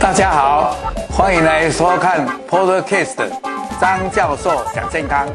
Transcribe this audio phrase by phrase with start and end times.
[0.00, 0.76] 大家好，
[1.08, 3.30] 欢迎来收看 Podcast
[3.80, 5.28] 张教授讲健康，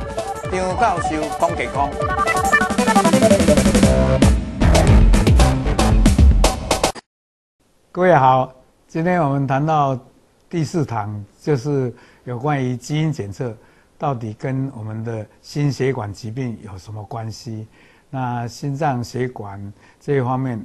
[0.52, 1.90] 张教授讲健康。
[7.94, 8.52] 各位好，
[8.86, 9.98] 今天我们谈到
[10.50, 11.94] 第四堂，就是
[12.26, 13.56] 有关于基因检测。
[13.98, 17.68] 到底跟我们的心血管疾病有什么关系？
[18.10, 20.62] 那心脏血管这一方面，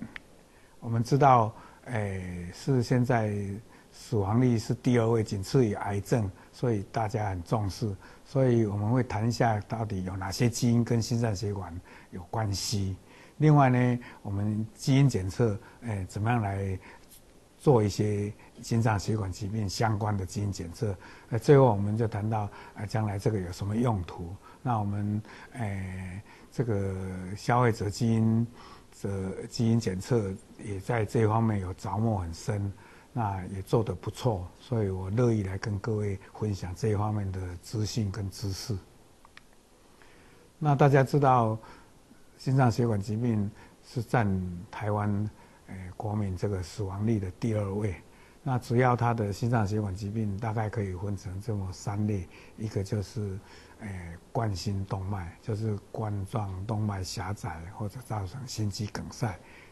[0.85, 1.51] 我们知道，
[1.87, 3.35] 诶，是现在
[3.91, 7.91] 死亡率是第二位，仅次于癌症，所以大家很重视。
[8.27, 11.75] 所以我们会谈一下，到底有哪些基因跟心脏血管
[12.11, 12.97] 有关系。
[13.39, 16.79] 另外呢，我们基因检测，诶，怎么样来
[17.57, 18.31] 做一些？
[18.63, 20.97] 心脏血管疾病相关的基因检测，
[21.31, 24.33] 呃，最后我们就谈到，啊，将来这个有什么用途？
[24.63, 25.21] 那我们，
[25.55, 26.95] 呃，这个
[27.37, 28.47] 消费者基因
[29.01, 32.73] 这基因检测也在这方面有着墨很深，
[33.13, 38.77] 那也做得不错，所以我乐意来跟各位分享这一方面的资讯跟知识。
[40.59, 41.59] 那大家知道，
[42.39, 43.51] 心脏血管疾病
[43.85, 44.27] 是占
[44.71, 45.31] 台湾，
[45.67, 47.95] 呃，国民这个死亡率的第二位。
[48.47, 52.29] 那主要他的心脏血管疾病大概可以分成这么三类，
[52.59, 53.39] 一个就是，
[53.81, 59.29] 诶、冠心动脉，就是冠状动脉狭窄或者造成心肌梗塞；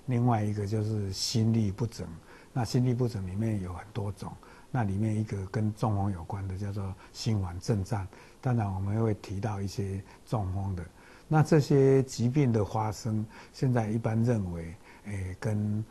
[0.07, 2.09] 另外一个就是心律不整，
[2.51, 4.33] 那心律不整里面有很多种，
[4.71, 8.09] 那里面一个跟中风有关的叫做心房震颤，
[8.41, 10.83] 当然我们会提到一些中风的。
[11.29, 15.85] 那这些疾病的发生，现在一般认为，诶、跟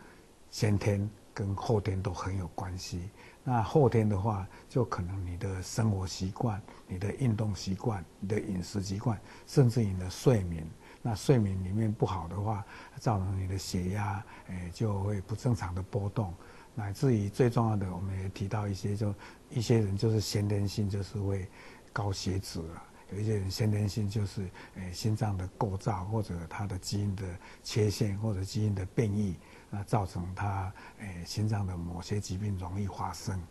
[0.50, 1.08] 先天。
[1.42, 3.10] 跟后天都很有关系。
[3.44, 10.64] 那后天的话，就可能你的生活习惯、你的运动习惯、你的饮食习惯，甚至你的睡眠。
[11.02, 12.64] 那睡眠里面不好的话，
[13.00, 16.32] 造成你的血压，诶，就会不正常的波动，
[16.76, 19.12] 乃至于最重要的，我们也提到一些，就
[19.50, 21.48] 一些人就是先天性就是会
[21.92, 27.24] 高血脂了，有一些人先天性就是诶心脏的构造或者他的基因的
[27.64, 29.36] 缺陷或者基因的变异。
[29.74, 33.42] 那造成他诶心脏的某些疾病容易发生，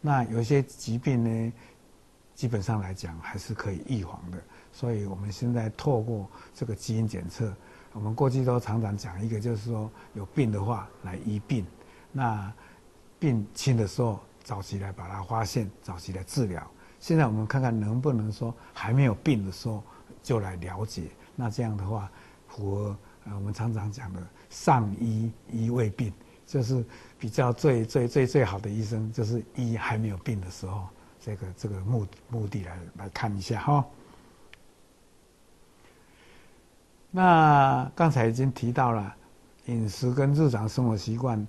[0.00, 1.52] 那有些疾病呢，
[2.34, 4.38] 基本上来讲还是可以预防的。
[4.72, 7.52] 所以我们现在透过这个基因检测，
[7.92, 11.66] 我们过去都常常讲一个，就是说有病的话来医病，
[12.12, 12.50] 那
[13.18, 16.66] 病轻的时候早期来把它发现，早期来治疗。
[16.98, 19.84] 现在我们看看能不能说还没有病的时候
[20.22, 22.10] 就来了解，那这样的话
[22.46, 24.26] 符合呃我们常常讲的。
[24.50, 26.12] 上医医未病，
[26.46, 26.84] 就是
[27.18, 30.86] 比较最最最最好的医生，就是医还没有病的时候，
[31.20, 33.84] 这个这个目目的来来看一下哈。
[37.10, 39.14] 那刚才已经提到了
[39.66, 41.46] 饮食跟日常生活习惯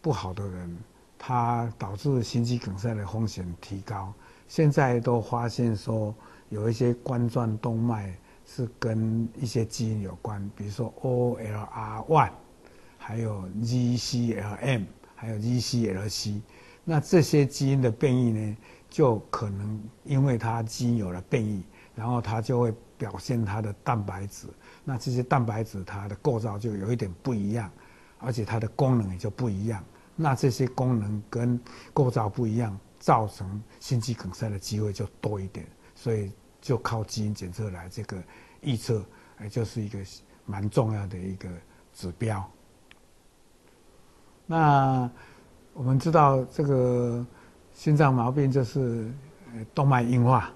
[0.00, 0.76] 不好的人，
[1.18, 4.12] 他导致心肌梗塞的风险提高。
[4.48, 6.14] 现在都发现说
[6.48, 8.14] 有一些冠状动脉。
[8.46, 12.30] 是跟一些基因有关，比如说 OLR1，
[12.98, 14.84] 还有 GCLM，
[15.14, 16.40] 还有 GCLC。
[16.84, 18.56] 那这些基因的变异呢，
[18.90, 24.46] 就可能因为它基因有了变异，然后它就会表现它的蛋白质。
[24.84, 27.70] 那这些蛋白质它的构造就有一点不一样，
[28.18, 29.82] 而且它的功能也就不一样。
[30.14, 31.58] 那这些功能跟
[31.94, 35.66] 构造不一样，造成心肌梗塞的机会就多一点。
[35.94, 36.30] 所以
[36.64, 38.16] 就靠基因检测来这个。
[38.66, 39.04] 预测，
[39.36, 39.98] 哎，就是一个
[40.46, 41.50] 蛮重要的一个
[41.92, 42.42] 指标。
[44.46, 45.10] 那
[45.74, 47.22] 我们知道，这个
[47.74, 49.12] 心脏毛病就是
[49.74, 50.48] 动脉硬化，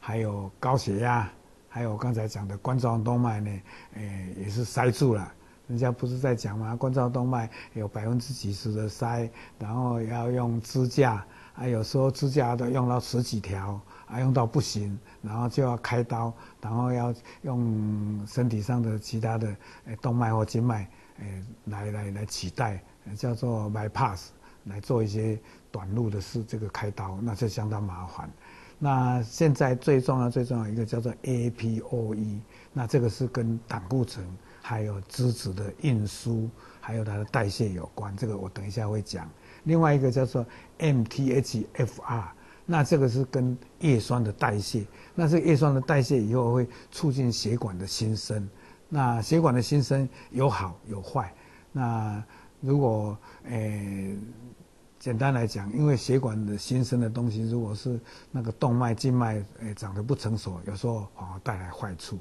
[0.00, 1.30] 还有高血压，
[1.68, 3.60] 还有刚才讲的冠状动脉呢，
[3.96, 5.30] 哎，也是塞住了。
[5.68, 6.74] 人家不是在讲吗？
[6.74, 9.28] 冠状动脉有百分之几十的塞，
[9.58, 11.22] 然后要用支架，
[11.54, 13.78] 啊有时候支架都用到十几条。
[14.10, 19.56] 啊，用到不行，然后就要开刀，然后要用身体上的其他的
[19.86, 20.90] 诶动脉或静脉
[21.20, 22.82] 诶来来来取代，
[23.16, 24.26] 叫做 bypass
[24.64, 25.38] 来做一些
[25.70, 28.28] 短路的事，这个开刀那就相当麻烦。
[28.78, 32.40] 那现在最重要最重要一个叫做 APOE，
[32.72, 34.26] 那这个是跟胆固醇
[34.60, 39.30] 还有脂质的运输还有它的代谢有关，这个我等一下会讲。
[39.64, 40.44] 另外一个叫做
[40.78, 42.24] MTHFR。
[42.70, 48.48] 那这个是跟叶酸的代谢，那这个叶酸的代谢以后会促进血管的新生，
[48.88, 51.34] 那血管的新生有好有坏，
[51.72, 52.22] 那
[52.60, 54.18] 如果诶、欸、
[55.00, 57.98] 简单来讲，因为血管的新生的东西，如果是
[58.30, 62.20] 那个动脉静脉诶长得不成熟，有时候反而带来坏处。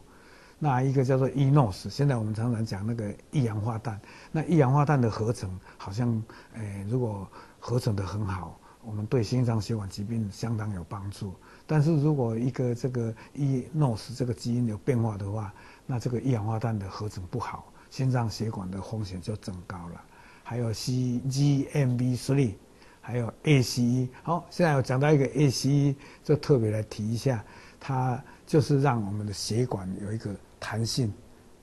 [0.57, 4.01] 那一个叫做 eNOS，现在我们常常讲那个一氧化氮。
[4.31, 5.47] 那一氧化氮的合成
[5.77, 6.23] 好像，
[6.55, 7.27] 诶、如果
[7.59, 11.33] 合成得很好，我们对心脏血管疾病相当有帮助。
[11.67, 15.53] 但是如果一个这个 eNOS 这个基因有变化的话，
[15.85, 20.01] 那这个一氧化氮的合成不好，心脏血管的风险就增高了。
[20.43, 22.53] 还有 cGMB3，
[23.01, 24.09] 还有 ACE。
[24.23, 27.43] 好，现在我讲到一个 ACE，就特别来提一下，
[27.79, 30.35] 它就是让我们的血管有一个。
[30.61, 31.13] 弹性、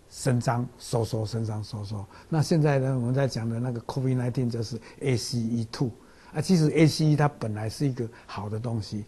[0.08, 2.02] 伸张、收缩、伸张、收缩。
[2.30, 5.90] 那现在呢，我们在讲的那个 COVID-19 就是 ACE2
[6.36, 6.40] 啊。
[6.40, 9.04] 其实 ACE 它本来是一个好的东西，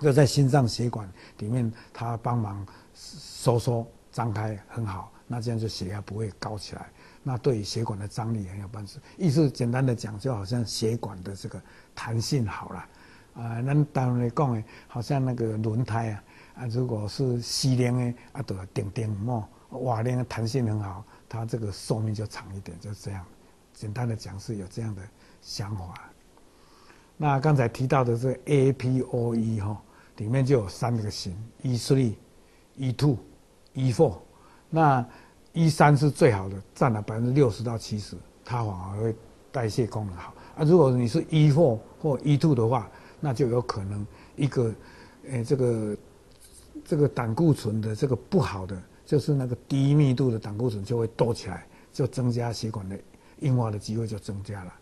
[0.00, 5.10] 就在心脏血管里面，它帮忙收缩、张开很好。
[5.26, 6.90] 那这样就血压不会高起来。
[7.22, 8.98] 那对于血管的张力很有帮助。
[9.16, 11.60] 意思简单的讲，就好像血管的这个
[11.94, 12.78] 弹性好了
[13.34, 13.60] 啊。
[13.62, 16.24] 那当然来讲呢，好像那个轮胎啊。
[16.56, 23.24] 啊，如果是西凉的，啊，都要钉钉嘛，瓦链的弹性很好，它这个寿命就长一点，就这样。
[23.72, 25.02] 简单的讲是有这样的
[25.40, 25.94] 想法。
[27.16, 29.82] 那刚才提到的这个 APOE 哈，
[30.16, 32.14] 里面就有三个型：E three、
[32.76, 33.16] E two、
[33.72, 34.18] E four。
[34.70, 35.06] 那
[35.52, 39.14] E 三是最好的，占了百分之六十到七十，它反而会
[39.52, 40.34] 代谢功能好。
[40.56, 42.90] 啊，如果你是 E four 或 E two 的话，
[43.20, 44.06] 那就有可能
[44.36, 44.74] 一个，
[45.28, 45.96] 诶、这个。
[46.84, 48.76] 这个胆固醇的这个不好的，
[49.06, 52.98] 就是那个低密度的胆固醇就会多起来，就增加血管的
[53.38, 54.72] 硬化的机会就增加了。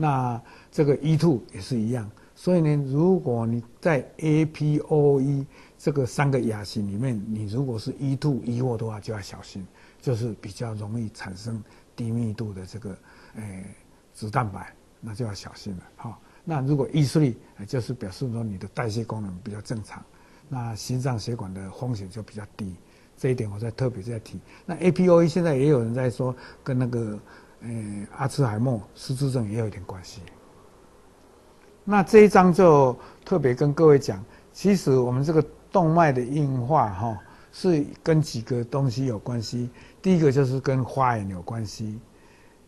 [0.00, 0.40] 那
[0.72, 5.44] 这个 E2 也是一样，所以呢，如果你在 APOE
[5.76, 9.66] 这个三个亚型里面，你如果是 E2、E4 的话，就要小心，
[10.00, 11.62] 就是比较容易产生
[11.94, 12.96] 低密度的这个
[13.36, 13.66] 诶
[14.14, 15.82] 脂蛋白，那就要小心了。
[15.96, 17.34] 好，那如果 E3，
[17.66, 20.02] 就是表示说你的代谢功能比较正常。
[20.48, 22.74] 那心脏血管的风险就比较低，
[23.18, 24.40] 这一点我再特别再提。
[24.64, 27.18] 那 APOE 现在也有人在说，跟那个
[27.62, 27.68] 呃
[28.16, 30.20] 阿兹海默失智症也有一点关系。
[31.84, 37.18] 那这一章就特别跟各位讲，其实我们这个动脉的硬化哈，
[37.52, 39.70] 是跟几个东西有关系。
[40.00, 41.98] 第一个就是跟花眼有关系，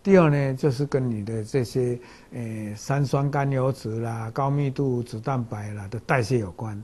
[0.02, 1.98] 第二呢就是跟你的这些
[2.32, 6.82] 呃三酸甘油脂啦、高密度脂蛋白啦的代谢有关。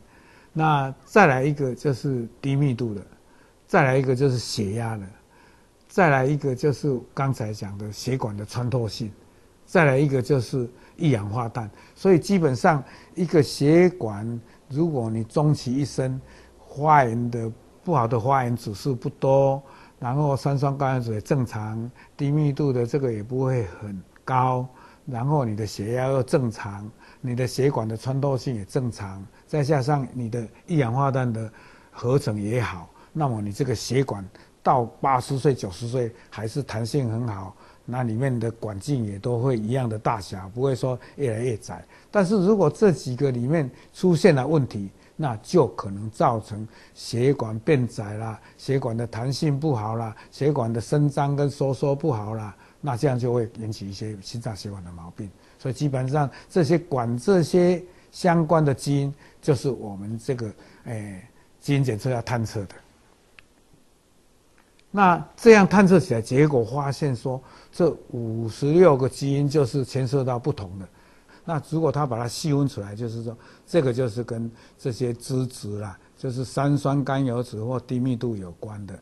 [0.53, 3.05] 那再来一个就是低密度的，
[3.67, 5.07] 再来一个就是血压的，
[5.89, 9.11] 再来一个就是刚才讲的血管的穿透性，
[9.65, 11.69] 再来一个就是一氧化氮。
[11.95, 16.21] 所以基本上一个血管，如果你终其一生
[16.77, 17.51] 发炎的
[17.83, 19.61] 不好的发炎指数不多，
[19.99, 24.69] 然后三酸甘油酯也正常，低密度的这个也不会很高，
[25.07, 26.89] 然后你的血压又正常，
[27.23, 29.27] 你的血管的穿透性也正常。
[29.47, 31.51] 再加上你的一氧化氮的
[31.91, 34.23] 合成也好，那么你这个血管
[34.69, 37.57] 到八十岁、九十岁还是弹性很好，
[37.87, 41.83] 那里面的管径也都会一样的大小，不会说越来越窄。
[42.11, 55.31] 但是如果这几个里面出现了问题，那就可能造成血管变窄啦，血管的弹性不好啦，血管的伸张跟收缩不好啦，那这样就会引起一些心脏血管的毛病。
[55.59, 57.83] 所以基本上这些管这些
[58.13, 59.15] 相关的基因。
[59.41, 60.47] 就是我们这个
[60.85, 61.31] 诶、哎、
[61.61, 62.75] 基因检测要探测的。
[64.91, 70.89] 那这样探测起来，结果发现说，这五十六个基因就是牵涉到不同的。
[71.45, 78.99] 那如果他把它细分出来，就是说，这个就是跟这些脂质啦，就是三酸甘油酯或低密度有关的。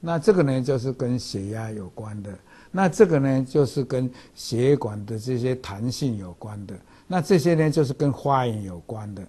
[0.00, 2.32] 那这个呢，就是跟血压有关的。
[2.70, 6.74] 那这个呢，就是跟血管的这些弹性有关的。
[7.06, 9.26] 那这些呢，就是跟化验有关的。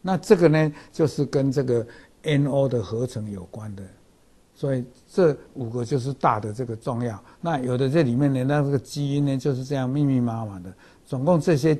[0.00, 1.86] 那这个呢，就是跟这个
[2.22, 3.82] NO 的合成有关的，
[4.58, 7.22] 所以这五个就是大的这个重要。
[7.40, 10.74] 那有的这里面呢，那这个基因呢就是这样密密麻麻的，
[11.06, 11.78] 总共这些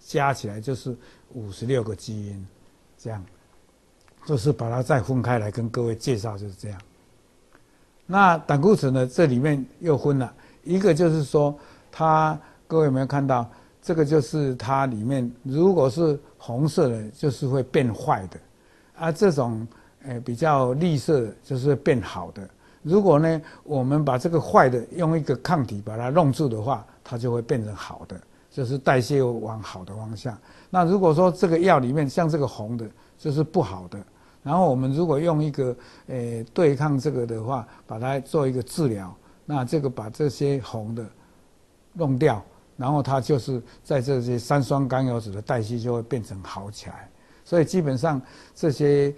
[0.00, 0.96] 加起来就是
[1.34, 2.46] 五十六个基因，
[2.98, 3.24] 这样，
[4.26, 6.80] 就是把它再分开来跟各位介绍就是这样。
[8.06, 11.56] 那胆固醇呢，这里面又分了一个，就是说
[11.92, 13.48] 它各位有没有看到？
[13.80, 18.40] 这个就是它里面，如果是红色的，就是会变坏的，
[18.96, 19.64] 啊，这种
[20.06, 22.48] 诶比较绿色，就是变好的。
[22.82, 28.20] 如果呢，我们把这个坏的用一个抗体把它弄住的话，它就会变成好的，
[28.50, 30.38] 就是代谢往好的方向。
[30.70, 32.86] 那如果说这个药里面像这个红的，
[33.18, 33.98] 就是不好的，
[34.42, 39.12] 然后我们如果用一个诶对抗这个的话，把它做一个治疗，
[39.44, 41.04] 那这个把这些红的
[41.92, 42.42] 弄掉。
[42.78, 47.08] 然后它就是在这些三酸甘油酯的代谢就会变成好起来，
[47.42, 48.20] 所以基本上
[48.54, 49.14] 这些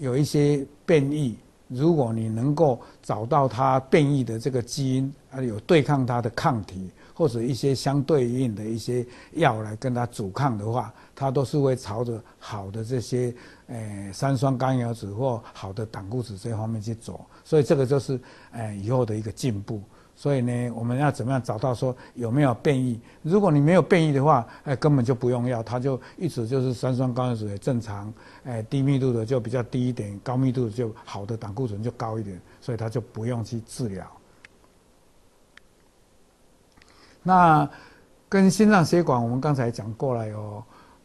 [0.00, 1.36] 有一些变异，
[1.68, 13.34] 如果你能够找到它变异的这个基因，啊，有对抗它的抗体，或者一些相对应的一些药来跟它阻抗的话，它都是会朝着好的这些，
[13.68, 17.24] 诶、三酸甘油酯或好的胆固醇这方面去走。
[17.44, 18.14] 所以这个就是，
[18.52, 19.80] 诶、呃，以后的一个进步。
[20.16, 23.00] 所以呢，我们要怎么样找到说有没有变异？
[23.22, 28.12] 如果你没有变异的话，哎，根本就不用药，它就一直就是三酸甘油酯也正常，
[28.44, 34.06] 哎，低密度的就比较低一点，高密度的就好的胆固醇就高一点，所以它就不用去治疗。
[37.22, 37.68] 那
[38.28, 40.62] 跟心脏血管，我们刚才讲过了，有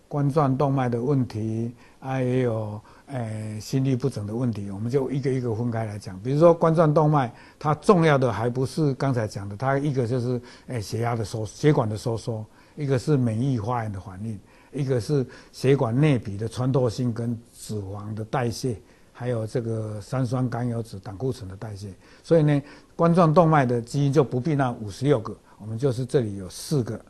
[0.08, 2.80] 冠状动脉的问题，啊，也有。
[3.12, 6.20] 诶，心律不整的问题，我们就一个一个分开来讲。
[6.20, 14.40] 比如说冠状动脉，它重要的还不是刚才讲的，它一个就是诶血压的收血管的收缩，一个是免疫发炎的反应，
[14.72, 18.80] 一个是血管内壁的穿透性跟脂肪的代谢，
[19.12, 21.88] 还有这个三酸甘油酯、胆固醇的代谢。
[22.24, 22.62] 所以呢，
[22.96, 27.02] 冠状动脉的基因就不必那五十六个，我们就是这里有四个，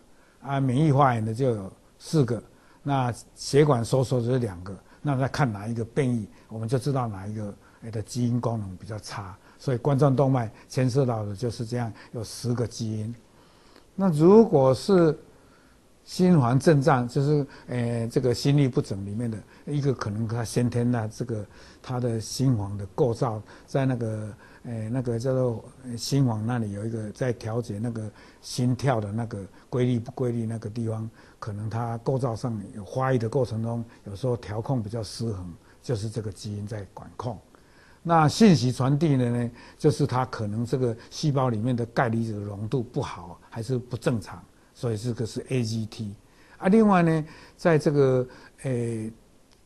[0.41, 2.41] 啊，免疫发炎的就有四个，
[2.83, 4.73] 那血管收缩就是两个。
[5.01, 7.53] 那再看哪一个变异，我们就知道哪一个
[7.91, 9.37] 的基因功能比较差。
[9.57, 13.13] 所以冠状动脉牵涉到的就是这样，有十个基因。
[13.95, 15.17] 那如果是
[16.09, 19.37] 心房症状，就是呃这个心律不整里面的
[19.67, 21.45] 一个可能，它先天的这个
[21.83, 25.63] 它的心房的构造，在那个呃那个叫做
[25.95, 28.09] 心房那里有一个在调节那个
[28.41, 31.07] 心跳的那个规律不规律那个地方。
[31.37, 37.37] 可能它构造上有发育的过程中，有时候调控比较失衡，就是这个基因在管控。
[38.01, 44.43] 那信息传递的呢，就是它可能这个细胞里面的钙离子的浓度不好，还是不正常，
[44.79, 46.07] 所以这个是 AGT。
[46.57, 47.25] 啊，另外呢，
[47.57, 48.25] 在这个
[48.63, 49.11] 诶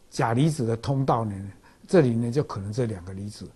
[0.09, 1.51] 钾离子的通道呢，
[1.87, 3.47] 这里呢就可能这两个离子，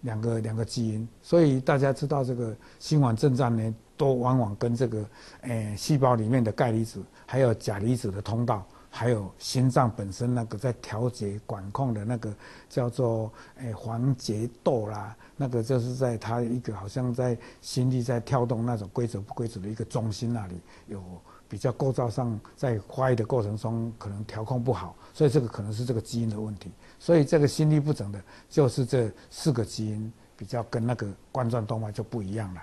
[0.00, 1.08] 两个两个基因。
[1.22, 5.08] 所以大家知道这个心网症状呢，都往往跟这个
[5.42, 7.00] 诶细胞里面的钙离子。
[7.26, 12.32] 还有钾离子的通道，还有心脏本身那个在调节管控的那个
[12.68, 20.54] 叫做诶环节窦啦，那个就是在它一个好像在心率在跳动那种规则不规则的一个中心那里
[20.86, 21.02] 有
[21.48, 26.70] 比较构造上在发育的过程中可能调控不好，所以这个可能是这个基因的问题。
[27.00, 32.62] 所以这个心律不整的，就是这四个基因比较跟那个冠状动脉就不一样了。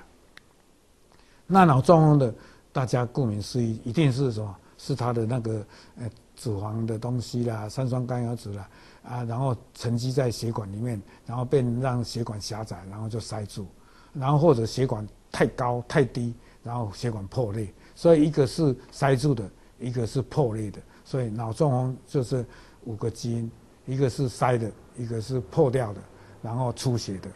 [1.45, 2.33] 那脑中风的，
[2.71, 4.55] 大家顾名思义，一定是什么？
[4.83, 5.63] 是它的那个
[6.00, 8.67] 呃脂肪的东西啦，三酸甘油酯啦，
[9.03, 13.67] 啊，然后沉积在血管里面，然后变让血管狭窄，然后就塞住，
[14.11, 16.33] 然后或者血管太高太低，
[16.63, 17.71] 然后血管破裂。
[17.93, 19.47] 所以一个是塞住的，
[19.79, 20.79] 一个是破裂的。
[21.05, 22.43] 所以脑中风就是
[22.85, 23.51] 五个基因，
[23.85, 26.01] 一个是塞的，一个是破掉的，
[26.41, 27.29] 然后出血的。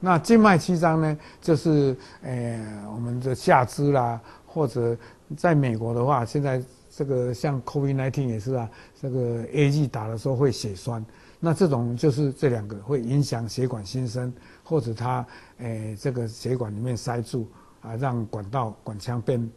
[0.00, 4.20] 那静脉曲张呢，就是呃我们的下肢啦，
[4.58, 4.96] 或者。
[5.36, 8.66] 在美国的话，现在这个像 COVID-19 也是啊，
[8.98, 11.04] 这个 A G 打的时候会血栓，
[11.38, 14.32] 那这种就是这两个会影响血管新生，
[14.64, 15.26] 或者它
[15.58, 17.46] 诶、这个血管里面塞住
[17.82, 19.50] 啊，让管道管腔变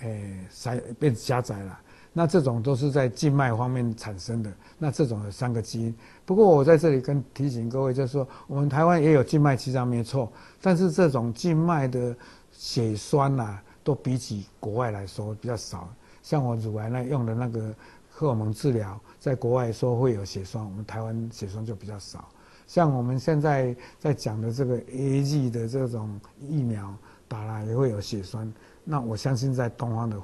[0.00, 1.80] 诶、塞变狭窄了。
[2.12, 4.52] 那这种都是在静脉方面产生的。
[4.76, 5.94] 那这种有三个基因。
[6.26, 10.30] 不过我在这里跟提醒各位，就是说我们台湾也有静脉曲张没错，
[10.60, 12.14] 但是这种静脉的
[12.52, 13.62] 血栓呐、啊。
[13.88, 15.88] 都比起国外来说比较少，
[16.22, 17.74] 像我乳癌呢用的那个
[18.10, 22.28] 荷尔蒙治疗，在国外说会有血栓，我们台湾血栓就比较少。
[22.66, 26.94] 像我们现在在讲的这个 A G 的这种疫苗
[27.26, 28.52] 打了也会有血栓，
[28.84, 30.22] 那我相信在东方的，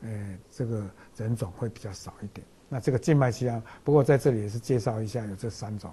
[0.00, 0.84] 呃，这个
[1.16, 2.44] 人种会比较少一点。
[2.68, 5.88] 那这个静脉曲张，不过在这里也是介绍一下有这三种。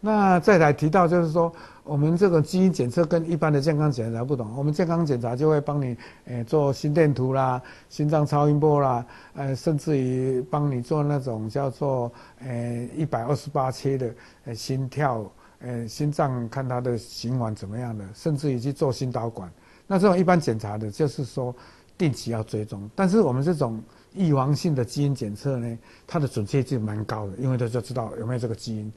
[0.00, 4.54] 那再来提到就是说，我们这个基因检测跟一般的健康检查不同。
[4.56, 15.24] 我们健康检查就会帮你，诶做心电图啦、心脏超音波啦，呃，甚至于帮你做那种叫做，诶一百二十八切的，呃心跳，
[15.60, 19.50] 呃心脏看它的循环怎么样的，甚至于去做心导管。
[19.86, 21.54] 那这种一般检查的，就是说
[21.96, 22.88] 定期要追踪。
[22.94, 23.82] 但是我们这种
[24.14, 28.92] 预防性的基因检测呢，它的准确性蛮高的，因为它就知道有没有这个基因。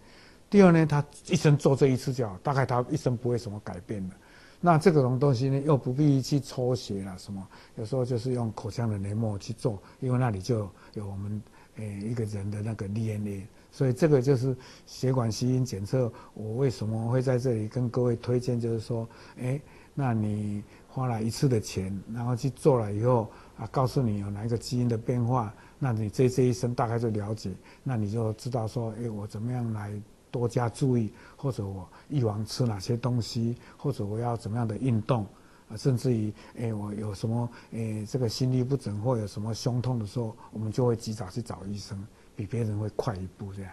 [0.49, 4.15] 第二呢，他一生做这一次就好，大概他一生不会什么改变的。
[4.61, 11.41] 那这个种东西呢，又不必去抽血啦，什么，有时候就是用口腔的黏膜去做，因为那里就有我们
[11.77, 14.53] 诶一个人的那个 DNA，所以这个就是
[14.85, 16.11] 血管基因检测。
[16.33, 18.59] 我为什么会在这里跟各位推荐？
[18.59, 19.61] 就是说，诶，
[19.93, 27.51] 那你花了一次的钱，然后去做了以后，啊，告诉你有哪一个基因的变化，那你这这一生大概就了解，
[27.81, 29.93] 那你就知道说，哎，我怎么样来
[30.31, 35.25] 多加注意，或者我预防吃哪些东西，或者我要怎么样的运动，
[35.69, 42.05] 啊，甚至于，哎，我有什么，哎，这个心律不整或有什么胸痛的时候，我们就会及早去找医生，
[42.35, 43.71] 比别人会快一步这样。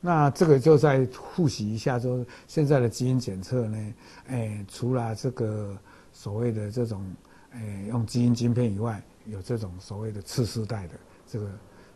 [0.00, 3.94] 那这个就再复习一下，说现在的基因检测呢，
[4.26, 5.76] 哎，除了这个。
[6.18, 7.04] 所谓的这种，
[7.50, 10.94] 诶、用基因晶片以外，有这种所谓的次世代的，
[11.26, 11.46] 这个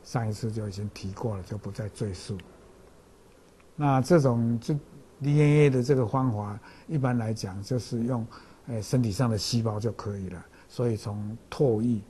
[0.03, 2.37] 上一次就已经提过了，就不再赘述。
[3.77, 4.75] 那这种就
[5.21, 8.27] DNA 的这个方法，一般来讲就是用，
[8.69, 10.47] 诶、身体上的细胞就可以了。
[10.69, 12.01] 所以从唾液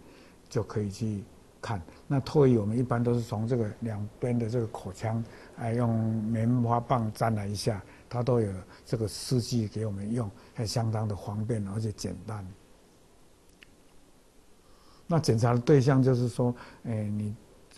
[0.48, 1.24] 就可以去
[1.60, 1.80] 看。
[2.06, 5.22] 那唾液我们一般都是从这个两边的这个口腔，
[5.56, 7.82] 哎，用棉花棒沾了一下。
[8.12, 8.52] 它都有
[8.84, 12.44] 这个试剂给我们用，还相当的方便而且简单。
[15.06, 17.32] 那检查的对象就是说，哎，你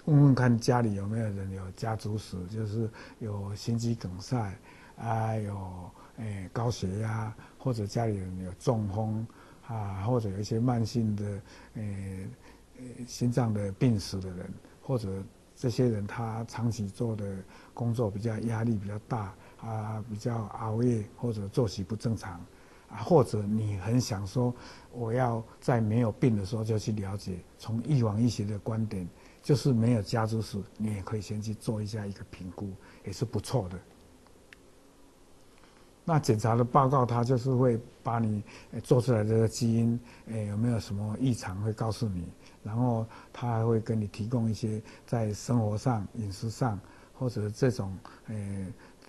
[0.06, 4.52] 问问看家里有没有人有家族史，就是有心肌梗塞
[4.96, 9.26] 啊，有哎高血压，或者家里人有中风
[9.66, 11.40] 啊，或者有一些慢性的
[11.74, 12.28] 哎
[13.06, 15.22] 心脏的病史的人，或者
[15.54, 17.36] 这些人他长期做的
[17.72, 19.32] 工作比较压力比较大。
[19.62, 22.32] 啊，比较熬夜或者作息不正常，
[22.88, 24.52] 啊，或者你很想说，
[24.90, 29.08] 我要在没有病的时候就去了解，从预防医学的观点，
[29.42, 32.70] 就是没有家族史，你也可以先去做一下一个评估，
[33.04, 33.78] 也是不错的。
[36.04, 38.42] 那检查的报告，它就是会把你
[38.82, 42.24] 做出来这个基因，诶，有没有什么异常，会告诉你，
[42.62, 46.78] 然后他还会跟你提供一些在生活上、饮食上
[47.12, 47.96] 或者这种，
[48.28, 48.66] 诶。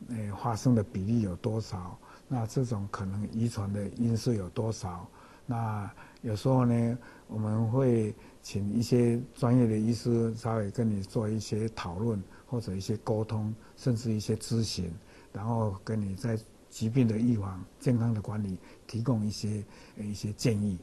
[0.10, 1.98] 诶，发生的比例有多少？
[2.28, 5.08] 那这种可能遗传的因素有多少？
[5.46, 5.90] 那
[6.24, 14.92] 有时候呢，我们会请一些专业的医师稍微跟你做一些讨论，或者一些沟通，甚至一些咨询，
[15.32, 16.36] 然后跟你在
[16.70, 19.64] 疾病的预防、健康的管理提供一些
[19.98, 20.80] 一些建议。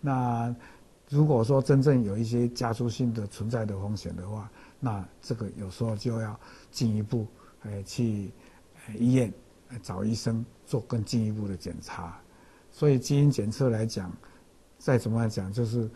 [0.00, 0.54] 那
[1.10, 7.26] 如果说真正有一些家族性的存在的风险的话，那这个有时候就要进一步
[7.64, 8.30] 诶去。
[8.98, 9.32] 医院
[9.82, 12.20] 找医生做更进一步的检查，
[12.70, 14.12] 所以基因检测来讲，
[14.78, 15.88] 再怎么讲，就是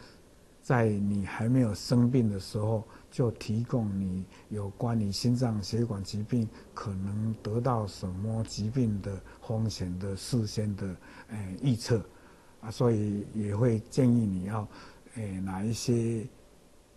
[0.62, 10.86] 在你还没有生病的时候，就提供你有关你心脏血管疾病可能得到什么疾病的风险的事先的
[11.30, 12.02] 诶预测
[12.60, 14.66] 啊，所以也会建议你要
[15.14, 16.26] 诶哪一些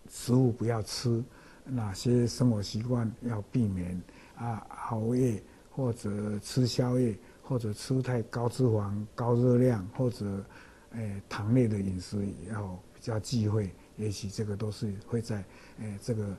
[0.09, 1.23] 食物不要吃，
[1.65, 4.01] 哪些生活习惯要避免
[4.35, 5.41] 啊熬夜。
[5.73, 10.43] 或者吃宵夜，或者吃太高脂肪、高热量，或者，
[10.93, 13.69] 诶、糖类的饮食也要比较忌讳。
[13.97, 15.43] 也许这个都是会在
[15.79, 16.35] 诶、这个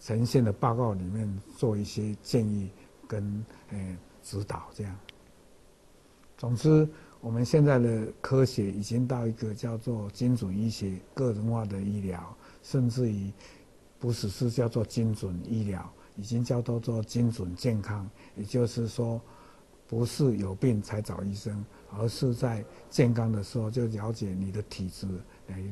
[0.00, 2.70] 呈现的报告里面做一些建议
[3.08, 4.68] 跟诶、指导。
[4.74, 4.96] 这样，
[6.36, 6.88] 总之，
[7.20, 13.32] 我们现在的科学已经到一个叫做精准医学、个人化的医疗，甚至于
[13.98, 15.92] 不只是叫做精准医疗。
[16.16, 19.20] 已经叫做做精准健康，也就是说，
[19.94, 21.64] 不是有病才找医生，
[21.96, 25.06] 而是在健康的时候就了解你的体质，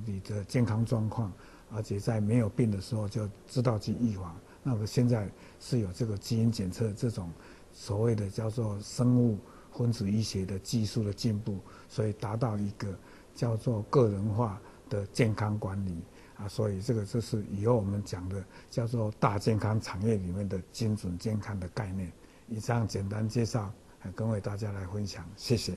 [0.07, 1.33] 你的健康状况，
[1.73, 4.33] 而且在没有病的时候就知道去预防。
[4.63, 7.29] 那么现在是有这个基因检测这种
[7.73, 9.37] 所谓的叫做生物
[9.73, 11.59] 分子医学的技术的进步，
[11.89, 12.97] 所以达到一个
[13.35, 16.01] 叫做个人化的健康管理。
[16.37, 22.13] 啊，所以这个就是以后我们讲的叫做大健康产业里面的精准健康的概念。
[22.49, 23.73] 以上简单介绍，
[24.11, 25.77] 跟为大家来分享，谢谢。